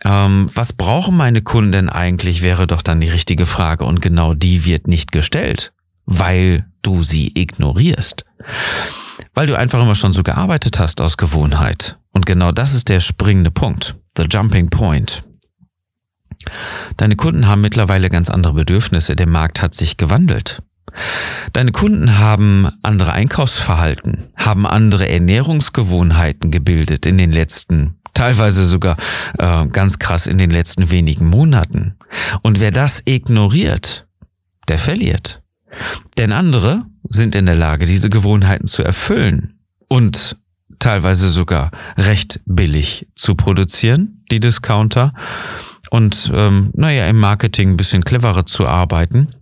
Ähm, 0.04 0.49
was 0.54 0.73
brauchen 0.73 1.16
meine 1.16 1.42
Kunden 1.42 1.88
eigentlich? 1.88 2.42
Wäre 2.57 2.67
doch 2.67 2.83
dann 2.83 3.01
die 3.01 3.09
richtige 3.11 3.45
Frage 3.45 3.85
und 3.85 4.01
genau 4.01 4.33
die 4.33 4.65
wird 4.65 4.89
nicht 4.89 5.13
gestellt, 5.13 5.73
weil 6.07 6.67
du 6.81 7.03
sie 7.03 7.33
ignorierst. 7.35 8.25
Weil 9.35 9.47
du 9.47 9.59
einfach 9.59 9.83
immer 9.83 9.95
schon 9.95 10.15
so 10.15 10.23
gearbeitet 10.23 10.79
hast 10.79 11.03
aus 11.03 11.19
Gewohnheit. 11.19 11.99
Und 12.13 12.25
genau 12.25 12.53
das 12.53 12.73
ist 12.73 12.89
der 12.89 13.01
springende 13.01 13.51
Punkt, 13.51 13.97
the 14.17 14.25
jumping 14.25 14.71
point. 14.71 15.25
Deine 16.97 17.17
Kunden 17.17 17.47
haben 17.47 17.61
mittlerweile 17.61 18.09
ganz 18.09 18.31
andere 18.31 18.55
Bedürfnisse, 18.55 19.17
der 19.17 19.29
Markt 19.29 19.61
hat 19.61 19.75
sich 19.75 19.99
gewandelt. 19.99 20.63
Deine 21.53 21.73
Kunden 21.73 22.19
haben 22.19 22.71
andere 22.83 23.13
Einkaufsverhalten, 23.13 24.29
haben 24.35 24.65
andere 24.65 25.11
Ernährungsgewohnheiten 25.11 26.51
gebildet 26.51 27.05
in 27.05 27.19
den 27.19 27.33
letzten 27.33 27.99
teilweise 28.16 28.64
sogar 28.64 28.96
äh, 29.38 29.66
ganz 29.66 29.99
krass 29.99 30.26
in 30.26 30.38
den 30.38 30.50
letzten 30.50 30.90
wenigen 30.90 31.26
Monaten. 31.26 31.96
Und 32.42 32.61
wer 32.61 32.70
das 32.70 33.02
ignoriert, 33.04 34.06
der 34.68 34.78
verliert. 34.78 35.42
Denn 36.16 36.32
andere 36.32 36.87
sind 37.08 37.35
in 37.35 37.46
der 37.46 37.54
Lage, 37.54 37.87
diese 37.87 38.11
Gewohnheiten 38.11 38.66
zu 38.66 38.82
erfüllen 38.82 39.58
und 39.88 40.37
teilweise 40.78 41.28
sogar 41.28 41.70
recht 41.96 42.40
billig 42.46 43.08
zu 43.14 43.35
produzieren, 43.35 44.25
die 44.30 44.40
Discounter, 44.40 45.12
und 45.90 46.32
ähm, 46.35 46.70
naja, 46.75 47.06
im 47.06 47.20
Marketing 47.20 47.70
ein 47.70 47.76
bisschen 47.76 48.02
cleverer 48.02 48.44
zu 48.44 48.66
arbeiten 48.66 49.36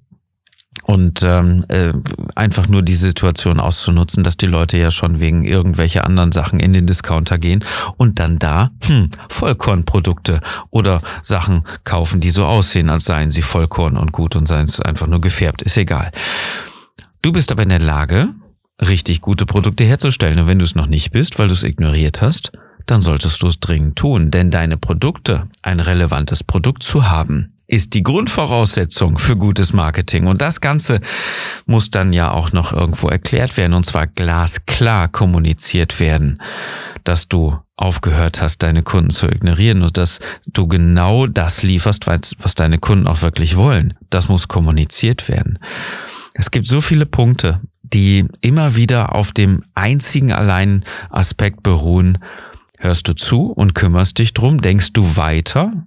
und 0.84 1.22
ähm, 1.22 1.64
äh, 1.68 1.92
einfach 2.34 2.68
nur 2.68 2.82
die 2.82 2.94
Situation 2.94 3.58
auszunutzen, 3.58 4.22
dass 4.22 4.36
die 4.36 4.46
Leute 4.46 4.78
ja 4.78 4.90
schon 4.90 5.20
wegen 5.20 5.44
irgendwelcher 5.44 6.04
anderen 6.04 6.32
Sachen 6.32 6.60
in 6.60 6.72
den 6.72 6.86
Discounter 6.86 7.38
gehen 7.38 7.64
und 7.96 8.18
dann 8.18 8.38
da 8.38 8.70
hm, 8.84 9.10
Vollkornprodukte 9.28 10.40
oder 10.70 11.00
Sachen 11.22 11.64
kaufen, 11.84 12.20
die 12.20 12.30
so 12.30 12.44
aussehen, 12.44 12.90
als 12.90 13.04
seien 13.04 13.30
sie 13.30 13.42
Vollkorn 13.42 13.96
und 13.96 14.12
gut 14.12 14.36
und 14.36 14.46
seien 14.46 14.66
es 14.66 14.80
einfach 14.80 15.06
nur 15.06 15.20
gefärbt, 15.20 15.62
ist 15.62 15.76
egal. 15.76 16.12
Du 17.22 17.32
bist 17.32 17.50
aber 17.50 17.62
in 17.62 17.70
der 17.70 17.78
Lage, 17.80 18.34
richtig 18.80 19.20
gute 19.20 19.46
Produkte 19.46 19.84
herzustellen. 19.84 20.38
Und 20.38 20.46
wenn 20.46 20.58
du 20.58 20.64
es 20.64 20.74
noch 20.74 20.86
nicht 20.86 21.12
bist, 21.12 21.38
weil 21.38 21.48
du 21.48 21.54
es 21.54 21.64
ignoriert 21.64 22.20
hast, 22.20 22.52
dann 22.86 23.02
solltest 23.02 23.42
du 23.42 23.46
es 23.46 23.60
dringend 23.60 23.96
tun, 23.96 24.30
denn 24.30 24.50
deine 24.50 24.76
Produkte, 24.76 25.48
ein 25.62 25.80
relevantes 25.80 26.44
Produkt 26.44 26.82
zu 26.82 27.08
haben, 27.08 27.50
ist 27.66 27.94
die 27.94 28.02
Grundvoraussetzung 28.02 29.18
für 29.18 29.37
gutes 29.37 29.73
Marketing. 29.73 30.26
Und 30.26 30.42
das 30.42 30.61
Ganze 30.61 31.00
muss 31.66 31.90
dann 31.90 32.12
ja 32.12 32.30
auch 32.30 32.52
noch 32.52 32.73
irgendwo 32.73 33.09
erklärt 33.09 33.56
werden, 33.56 33.73
und 33.75 33.87
zwar 33.87 34.06
glasklar 34.06 35.09
kommuniziert 35.09 35.99
werden, 36.00 36.42
dass 37.04 37.28
du 37.28 37.59
aufgehört 37.76 38.40
hast, 38.40 38.62
deine 38.62 38.83
Kunden 38.83 39.11
zu 39.11 39.26
ignorieren 39.26 39.83
und 39.83 39.97
dass 39.97 40.21
du 40.47 40.68
genau 40.68 41.26
das 41.26 41.62
lieferst, 41.62 42.06
was 42.06 42.54
deine 42.54 42.78
Kunden 42.78 43.06
auch 43.06 43.23
wirklich 43.23 43.56
wollen. 43.56 43.94
Das 44.11 44.28
muss 44.28 44.49
kommuniziert 44.49 45.28
werden. 45.28 45.59
Es 46.35 46.50
gibt 46.50 46.66
so 46.66 46.80
viele 46.80 47.06
Punkte, 47.06 47.61
die 47.83 48.26
immer 48.40 48.76
wieder 48.76 49.14
auf 49.14 49.33
dem 49.33 49.62
einzigen 49.75 50.33
allein 50.33 50.85
Aspekt 51.11 51.62
beruhen, 51.62 52.18
hörst 52.78 53.09
du 53.09 53.14
zu 53.14 53.47
und 53.47 53.75
kümmerst 53.75 54.18
dich 54.18 54.35
drum, 54.35 54.61
denkst 54.61 54.92
du 54.92 55.16
weiter 55.16 55.87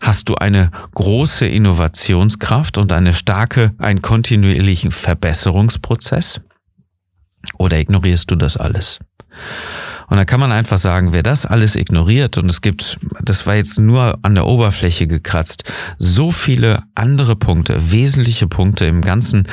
Hast 0.00 0.28
du 0.28 0.34
eine 0.36 0.70
große 0.94 1.46
Innovationskraft 1.46 2.78
und 2.78 2.92
eine 2.92 3.14
starke, 3.14 3.74
einen 3.78 4.02
kontinuierlichen 4.02 4.92
Verbesserungsprozess? 4.92 6.40
Oder 7.58 7.78
ignorierst 7.78 8.30
du 8.30 8.36
das 8.36 8.56
alles? 8.56 8.98
Und 10.08 10.18
da 10.18 10.26
kann 10.26 10.40
man 10.40 10.52
einfach 10.52 10.76
sagen, 10.76 11.14
wer 11.14 11.22
das 11.22 11.46
alles 11.46 11.74
ignoriert, 11.74 12.36
und 12.36 12.46
es 12.50 12.60
gibt, 12.60 12.98
das 13.22 13.46
war 13.46 13.54
jetzt 13.54 13.78
nur 13.78 14.18
an 14.20 14.34
der 14.34 14.46
Oberfläche 14.46 15.06
gekratzt, 15.06 15.64
so 15.96 16.30
viele 16.30 16.82
andere 16.94 17.34
Punkte, 17.34 17.92
wesentliche 17.92 18.46
Punkte 18.46 18.84
im 18.84 19.00
ganzen, 19.00 19.48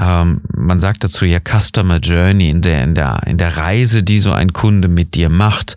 ähm, 0.00 0.40
man 0.52 0.80
sagt 0.80 1.04
dazu 1.04 1.26
ja 1.26 1.38
Customer 1.38 1.98
Journey, 1.98 2.50
in 2.50 2.60
der, 2.60 2.82
in 2.82 2.96
der, 2.96 3.22
in 3.26 3.38
der 3.38 3.56
Reise, 3.56 4.02
die 4.02 4.18
so 4.18 4.32
ein 4.32 4.52
Kunde 4.52 4.88
mit 4.88 5.14
dir 5.14 5.28
macht. 5.28 5.76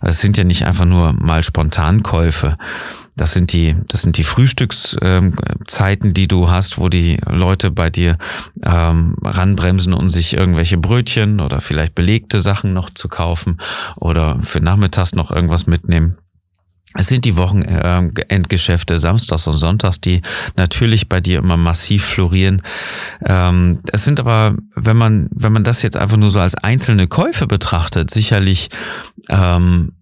Es 0.00 0.20
sind 0.20 0.38
ja 0.38 0.44
nicht 0.44 0.64
einfach 0.64 0.86
nur 0.86 1.12
mal 1.12 1.42
Spontankäufe. 1.42 2.56
Das 3.16 3.32
sind 3.32 3.52
die, 3.54 3.74
das 3.88 4.02
sind 4.02 4.18
die 4.18 4.24
Frühstückszeiten, 4.24 6.12
die 6.12 6.28
du 6.28 6.50
hast, 6.50 6.78
wo 6.78 6.90
die 6.90 7.18
Leute 7.26 7.70
bei 7.70 7.88
dir 7.88 8.18
ähm, 8.62 9.16
ranbremsen 9.22 9.94
und 9.94 10.10
sich 10.10 10.34
irgendwelche 10.34 10.76
Brötchen 10.76 11.40
oder 11.40 11.62
vielleicht 11.62 11.94
belegte 11.94 12.42
Sachen 12.42 12.74
noch 12.74 12.90
zu 12.90 13.08
kaufen 13.08 13.58
oder 13.96 14.38
für 14.42 14.60
nachmittags 14.60 15.14
noch 15.14 15.30
irgendwas 15.30 15.66
mitnehmen. 15.66 16.18
Es 16.98 17.08
sind 17.08 17.24
die 17.24 17.36
Wochenendgeschäfte 17.36 18.94
äh, 18.94 18.98
samstags 18.98 19.46
und 19.46 19.56
sonntags, 19.56 20.00
die 20.00 20.22
natürlich 20.56 21.08
bei 21.08 21.20
dir 21.20 21.38
immer 21.38 21.56
massiv 21.56 22.04
florieren. 22.04 22.62
Ähm, 23.24 23.80
es 23.92 24.04
sind 24.04 24.20
aber, 24.20 24.56
wenn 24.74 24.96
man, 24.96 25.28
wenn 25.30 25.52
man 25.52 25.64
das 25.64 25.82
jetzt 25.82 25.96
einfach 25.96 26.16
nur 26.16 26.30
so 26.30 26.40
als 26.40 26.54
einzelne 26.54 27.06
Käufe 27.06 27.46
betrachtet, 27.46 28.10
sicherlich 28.10 28.70
ähm, 29.28 29.36
hm, 29.38 29.95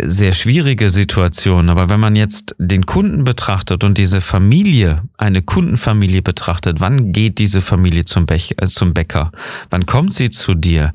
sehr 0.00 0.34
schwierige 0.34 0.88
Situation. 0.90 1.68
Aber 1.68 1.88
wenn 1.88 1.98
man 1.98 2.14
jetzt 2.14 2.54
den 2.58 2.86
Kunden 2.86 3.24
betrachtet 3.24 3.82
und 3.82 3.98
diese 3.98 4.20
Familie, 4.20 5.02
eine 5.16 5.42
Kundenfamilie 5.42 6.22
betrachtet, 6.22 6.80
wann 6.80 7.12
geht 7.12 7.38
diese 7.38 7.60
Familie 7.60 8.04
zum, 8.04 8.26
Bech, 8.26 8.54
äh, 8.58 8.66
zum 8.66 8.94
Bäcker? 8.94 9.32
Wann 9.70 9.86
kommt 9.86 10.14
sie 10.14 10.30
zu 10.30 10.54
dir? 10.54 10.92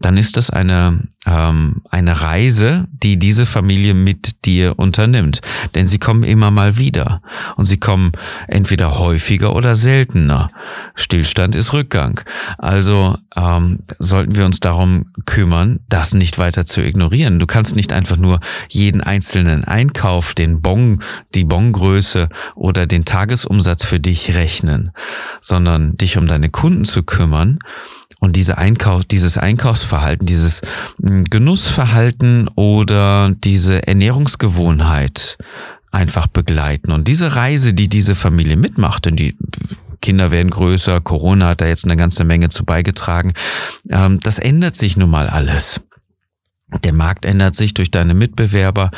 Dann 0.00 0.16
ist 0.16 0.38
das 0.38 0.48
eine, 0.48 1.00
ähm, 1.26 1.82
eine 1.90 2.22
Reise, 2.22 2.86
die 2.90 3.18
diese 3.18 3.44
Familie 3.44 3.92
mit 3.92 4.46
dir 4.46 4.78
unternimmt. 4.78 5.42
Denn 5.74 5.86
sie 5.86 5.98
kommen 5.98 6.22
immer 6.22 6.50
mal 6.50 6.78
wieder. 6.78 7.20
Und 7.56 7.66
sie 7.66 7.78
kommen 7.78 8.12
entweder 8.48 8.98
häufiger 8.98 9.54
oder 9.54 9.74
seltener. 9.74 10.50
Stillstand 10.94 11.54
ist 11.54 11.74
Rückgang. 11.74 12.20
Also 12.56 13.18
ähm, 13.36 13.80
sollten 13.98 14.36
wir 14.36 14.46
uns 14.46 14.60
darum 14.60 15.06
kümmern, 15.26 15.80
das 15.88 16.14
nicht 16.14 16.38
weiter 16.38 16.64
zu 16.64 16.82
ignorieren. 16.82 17.38
Du 17.38 17.46
kannst 17.46 17.76
nicht 17.76 17.89
einfach 17.92 18.16
nur 18.16 18.40
jeden 18.68 19.00
einzelnen 19.00 19.64
Einkauf, 19.64 20.34
den 20.34 20.60
Bon, 20.60 21.02
die 21.34 21.44
Bongröße 21.44 22.28
oder 22.54 22.86
den 22.86 23.04
Tagesumsatz 23.04 23.84
für 23.84 24.00
dich 24.00 24.34
rechnen, 24.34 24.92
sondern 25.40 25.96
dich 25.96 26.16
um 26.16 26.26
deine 26.26 26.48
Kunden 26.48 26.84
zu 26.84 27.02
kümmern 27.02 27.58
und 28.20 28.36
diese 28.36 28.58
Einkauf, 28.58 29.04
dieses 29.04 29.38
Einkaufsverhalten, 29.38 30.26
dieses 30.26 30.60
hm, 31.02 31.28
Genussverhalten 31.30 32.48
oder 32.48 33.32
diese 33.32 33.86
Ernährungsgewohnheit 33.86 35.38
einfach 35.90 36.26
begleiten. 36.28 36.92
Und 36.92 37.08
diese 37.08 37.34
Reise, 37.34 37.74
die 37.74 37.88
diese 37.88 38.14
Familie 38.14 38.56
mitmacht, 38.56 39.06
denn 39.06 39.16
die 39.16 39.36
Kinder 40.00 40.30
werden 40.30 40.50
größer, 40.50 41.00
Corona 41.00 41.48
hat 41.48 41.60
da 41.60 41.66
jetzt 41.66 41.84
eine 41.84 41.96
ganze 41.96 42.24
Menge 42.24 42.48
zu 42.48 42.64
beigetragen, 42.64 43.34
ähm, 43.90 44.20
das 44.22 44.38
ändert 44.38 44.76
sich 44.76 44.96
nun 44.96 45.10
mal 45.10 45.28
alles. 45.28 45.80
Der 46.84 46.92
Markt 46.92 47.24
ändert 47.24 47.54
sich 47.54 47.74
durch 47.74 47.90
deine 47.90 48.14
Mitbewerber 48.14 48.90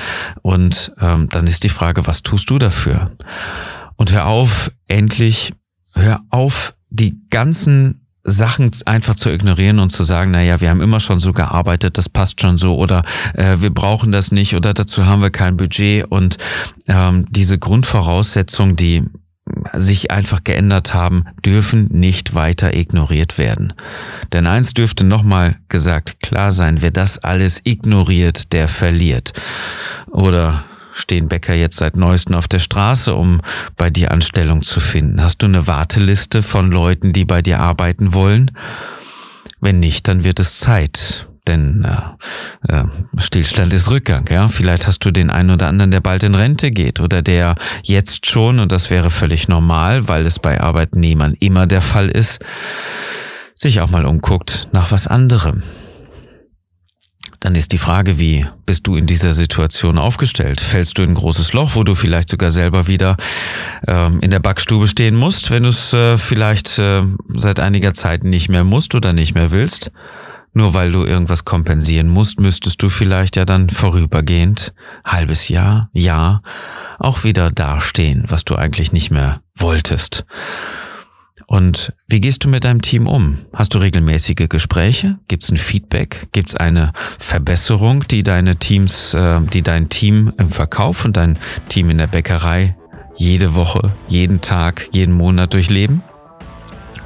und 0.42 0.92
ähm, 1.00 1.28
dann 1.30 1.46
ist 1.46 1.64
die 1.64 1.68
Frage, 1.68 2.06
was 2.06 2.22
tust 2.22 2.50
du 2.50 2.58
dafür? 2.58 3.12
Und 3.96 4.12
hör 4.12 4.26
auf, 4.26 4.70
endlich, 4.88 5.52
hör 5.94 6.20
auf, 6.30 6.74
die 6.90 7.20
ganzen 7.30 8.06
Sachen 8.24 8.70
einfach 8.86 9.14
zu 9.14 9.30
ignorieren 9.30 9.78
und 9.78 9.90
zu 9.90 10.04
sagen, 10.04 10.30
na 10.30 10.42
ja, 10.42 10.60
wir 10.60 10.70
haben 10.70 10.80
immer 10.80 11.00
schon 11.00 11.18
so 11.18 11.32
gearbeitet, 11.32 11.98
das 11.98 12.08
passt 12.08 12.40
schon 12.40 12.56
so 12.56 12.76
oder 12.76 13.02
äh, 13.34 13.56
wir 13.58 13.70
brauchen 13.70 14.12
das 14.12 14.30
nicht 14.30 14.54
oder 14.54 14.74
dazu 14.74 15.06
haben 15.06 15.22
wir 15.22 15.30
kein 15.30 15.56
Budget 15.56 16.04
und 16.04 16.38
ähm, 16.86 17.26
diese 17.30 17.58
Grundvoraussetzungen, 17.58 18.76
die 18.76 19.04
sich 19.73 20.11
einfach 20.11 20.45
geändert 20.45 20.95
haben, 20.95 21.25
dürfen 21.45 21.88
nicht 21.90 22.35
weiter 22.35 22.75
ignoriert 22.75 23.38
werden. 23.38 23.73
Denn 24.33 24.47
eins 24.47 24.75
dürfte 24.75 25.04
nochmal 25.04 25.57
gesagt 25.69 26.21
klar 26.21 26.52
sein, 26.52 26.83
wer 26.83 26.90
das 26.90 27.19
alles 27.19 27.61
ignoriert, 27.64 28.52
der 28.52 28.69
verliert. 28.69 29.33
Oder 30.11 30.64
stehen 30.92 31.28
Bäcker 31.28 31.54
jetzt 31.54 31.78
seit 31.78 31.97
neuestem 31.97 32.37
auf 32.37 32.49
der 32.49 32.59
Straße, 32.59 33.14
um 33.14 33.40
bei 33.76 33.90
dir 33.90 34.11
Anstellung 34.11 34.62
zu 34.62 34.81
finden? 34.81 35.23
Hast 35.23 35.42
du 35.42 35.47
eine 35.47 35.66
Warteliste 35.66 36.42
von 36.42 36.71
Leuten, 36.71 37.12
die 37.12 37.25
bei 37.25 37.42
dir 37.42 37.61
arbeiten 37.61 38.14
wollen? 38.14 38.50
Wenn 39.61 39.81
nicht, 39.81 40.09
dann 40.09 40.25
wird 40.25 40.40
es 40.40 40.59
Zeit. 40.59 41.28
Denn 41.49 41.84
äh, 41.84 42.72
äh, 42.72 42.84
Stillstand 43.18 43.72
ist 43.72 43.90
Rückgang, 43.90 44.28
ja. 44.30 44.49
Vielleicht 44.49 44.87
hast 44.87 45.04
du 45.04 45.11
den 45.11 45.30
einen 45.30 45.50
oder 45.50 45.66
anderen, 45.68 45.90
der 45.90 46.00
bald 46.00 46.22
in 46.22 46.37
Rente 46.37 46.70
geht 46.70 47.00
oder 47.00 47.20
der 47.20 47.56
jetzt 47.82 48.26
schon, 48.26 48.61
und 48.61 48.70
das 48.70 48.90
wäre 48.90 49.11
völlig 49.11 49.49
normal, 49.49 50.06
weil 50.08 50.26
es 50.26 50.38
bei 50.38 50.61
Arbeitnehmern 50.61 51.34
immer 51.40 51.66
der 51.66 51.82
Fall 51.82 52.08
ist, 52.08 52.44
sich 53.56 53.80
auch 53.80 53.90
mal 53.90 54.04
umguckt 54.04 54.68
nach 54.72 54.92
was 54.92 55.06
anderem 55.06 55.62
dann 57.42 57.56
ist 57.56 57.72
die 57.72 57.78
Frage, 57.78 58.20
wie 58.20 58.46
bist 58.66 58.87
du 58.87 58.94
in 58.94 59.08
dieser 59.08 59.32
Situation 59.32 59.99
aufgestellt? 59.99 60.61
Fällst 60.61 60.96
du 60.96 61.02
in 61.02 61.11
ein 61.11 61.14
großes 61.16 61.52
Loch, 61.52 61.75
wo 61.75 61.82
du 61.82 61.96
vielleicht 61.96 62.28
sogar 62.28 62.50
selber 62.50 62.87
wieder 62.87 63.16
ähm, 63.88 64.20
in 64.20 64.30
der 64.30 64.38
Backstube 64.38 64.87
stehen 64.87 65.16
musst, 65.16 65.50
wenn 65.50 65.64
du 65.64 65.70
es 65.70 65.92
äh, 65.92 66.18
vielleicht 66.18 66.78
äh, 66.78 67.02
seit 67.34 67.58
einiger 67.58 67.94
Zeit 67.94 68.22
nicht 68.22 68.49
mehr 68.49 68.62
musst 68.62 68.94
oder 68.94 69.12
nicht 69.12 69.34
mehr 69.34 69.50
willst? 69.50 69.90
Nur 70.54 70.75
weil 70.75 70.92
du 70.92 71.04
irgendwas 71.04 71.44
kompensieren 71.44 72.09
musst, 72.09 72.38
müsstest 72.38 72.82
du 72.82 72.90
vielleicht 72.90 73.37
ja 73.37 73.44
dann 73.44 73.71
vorübergehend, 73.71 74.75
halbes 75.04 75.49
Jahr, 75.49 75.88
Jahr, 75.92 76.42
auch 76.99 77.25
wieder 77.25 77.50
dastehen, 77.50 78.25
was 78.28 78.44
du 78.44 78.54
eigentlich 78.54 78.92
nicht 78.92 79.11
mehr 79.11 79.40
wolltest. 79.54 80.26
Und 81.47 81.92
wie 82.06 82.21
gehst 82.21 82.44
du 82.44 82.49
mit 82.49 82.64
deinem 82.64 82.82
Team 82.82 83.06
um? 83.06 83.38
Hast 83.52 83.75
du 83.75 83.78
regelmäßige 83.78 84.49
Gespräche? 84.49 85.18
Gibt 85.28 85.44
es 85.44 85.50
ein 85.50 85.59
Feedback? 85.59 86.28
Gibt 86.32 86.50
es 86.50 86.56
eine 86.56 86.92
Verbesserung, 87.18 88.06
die 88.09 88.23
deine 88.23 88.56
Teams, 88.56 89.12
äh, 89.14 89.40
die 89.52 89.62
dein 89.62 89.88
Team 89.88 90.32
im 90.38 90.50
Verkauf 90.50 91.04
und 91.04 91.16
dein 91.16 91.38
Team 91.68 91.90
in 91.90 91.99
der 91.99 92.06
Bäckerei 92.06 92.76
jede 93.16 93.54
Woche, 93.54 93.92
jeden 94.09 94.40
Tag, 94.40 94.88
jeden 94.92 95.14
Monat 95.14 95.52
durchleben? 95.52 96.02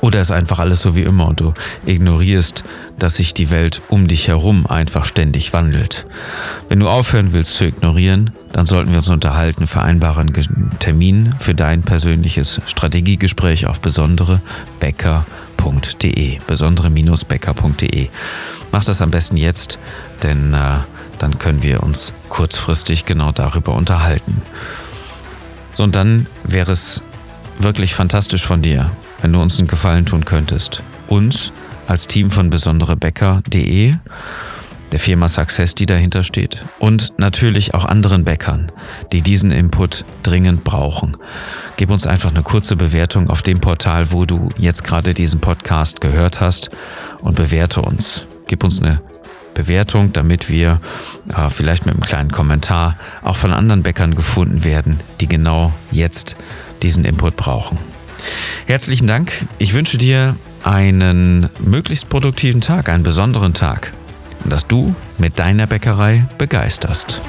Oder 0.06 0.20
ist 0.20 0.30
einfach 0.30 0.60
alles 0.60 0.82
so 0.82 0.94
wie 0.94 1.02
immer 1.02 1.26
und 1.26 1.40
du 1.40 1.52
ignorierst, 1.84 2.62
dass 2.96 3.16
sich 3.16 3.34
die 3.34 3.50
Welt 3.50 3.82
um 3.88 4.06
dich 4.06 4.28
herum 4.28 4.64
einfach 4.64 5.04
ständig 5.04 5.52
wandelt? 5.52 6.06
Wenn 6.68 6.78
du 6.78 6.88
aufhören 6.88 7.32
willst 7.32 7.54
zu 7.54 7.64
ignorieren, 7.64 8.30
dann 8.52 8.66
sollten 8.66 8.92
wir 8.92 8.98
uns 8.98 9.08
unterhalten, 9.08 9.66
vereinbaren 9.66 10.32
Termin 10.78 11.34
für 11.40 11.56
dein 11.56 11.82
persönliches 11.82 12.60
Strategiegespräch 12.68 13.66
auf 13.66 13.80
besondere 13.80 14.40
bäcker.de, 14.78 16.38
besondere-bäcker.de. 16.46 18.08
Mach 18.70 18.84
das 18.84 19.02
am 19.02 19.10
besten 19.10 19.36
jetzt, 19.36 19.80
denn 20.22 20.54
äh, 20.54 20.78
dann 21.18 21.38
können 21.40 21.64
wir 21.64 21.82
uns 21.82 22.12
kurzfristig 22.28 23.06
genau 23.06 23.32
darüber 23.32 23.74
unterhalten. 23.74 24.40
So, 25.72 25.82
und 25.82 25.96
dann 25.96 26.28
wäre 26.44 26.70
es 26.70 27.02
wirklich 27.58 27.96
fantastisch 27.96 28.44
von 28.44 28.62
dir, 28.62 28.92
wenn 29.22 29.32
du 29.32 29.40
uns 29.40 29.58
einen 29.58 29.68
Gefallen 29.68 30.06
tun 30.06 30.24
könntest. 30.24 30.82
Uns 31.08 31.52
als 31.86 32.06
Team 32.06 32.30
von 32.30 32.50
besonderebäcker.de, 32.50 33.94
der 34.92 35.00
Firma 35.00 35.28
Success, 35.28 35.74
die 35.74 35.86
dahinter 35.86 36.22
steht, 36.22 36.64
und 36.78 37.12
natürlich 37.18 37.74
auch 37.74 37.84
anderen 37.84 38.24
Bäckern, 38.24 38.72
die 39.12 39.22
diesen 39.22 39.50
Input 39.50 40.04
dringend 40.22 40.64
brauchen. 40.64 41.16
Gib 41.76 41.90
uns 41.90 42.06
einfach 42.06 42.30
eine 42.30 42.42
kurze 42.42 42.76
Bewertung 42.76 43.28
auf 43.30 43.42
dem 43.42 43.60
Portal, 43.60 44.12
wo 44.12 44.24
du 44.24 44.48
jetzt 44.58 44.84
gerade 44.84 45.14
diesen 45.14 45.40
Podcast 45.40 46.00
gehört 46.00 46.40
hast 46.40 46.70
und 47.20 47.36
bewerte 47.36 47.82
uns. 47.82 48.26
Gib 48.46 48.62
uns 48.62 48.80
eine 48.80 49.00
Bewertung, 49.54 50.12
damit 50.12 50.48
wir 50.50 50.80
äh, 51.34 51.50
vielleicht 51.50 51.86
mit 51.86 51.94
einem 51.94 52.04
kleinen 52.04 52.30
Kommentar 52.30 52.96
auch 53.22 53.36
von 53.36 53.52
anderen 53.52 53.82
Bäckern 53.82 54.14
gefunden 54.14 54.62
werden, 54.64 55.00
die 55.20 55.26
genau 55.26 55.72
jetzt 55.90 56.36
diesen 56.82 57.04
Input 57.04 57.36
brauchen. 57.36 57.78
Herzlichen 58.66 59.06
Dank. 59.06 59.32
Ich 59.58 59.74
wünsche 59.74 59.98
dir 59.98 60.36
einen 60.64 61.50
möglichst 61.60 62.08
produktiven 62.08 62.60
Tag, 62.60 62.88
einen 62.88 63.02
besonderen 63.02 63.54
Tag 63.54 63.92
dass 64.50 64.66
du 64.66 64.94
mit 65.18 65.38
deiner 65.38 65.66
Bäckerei 65.66 66.26
begeisterst. 66.38 67.20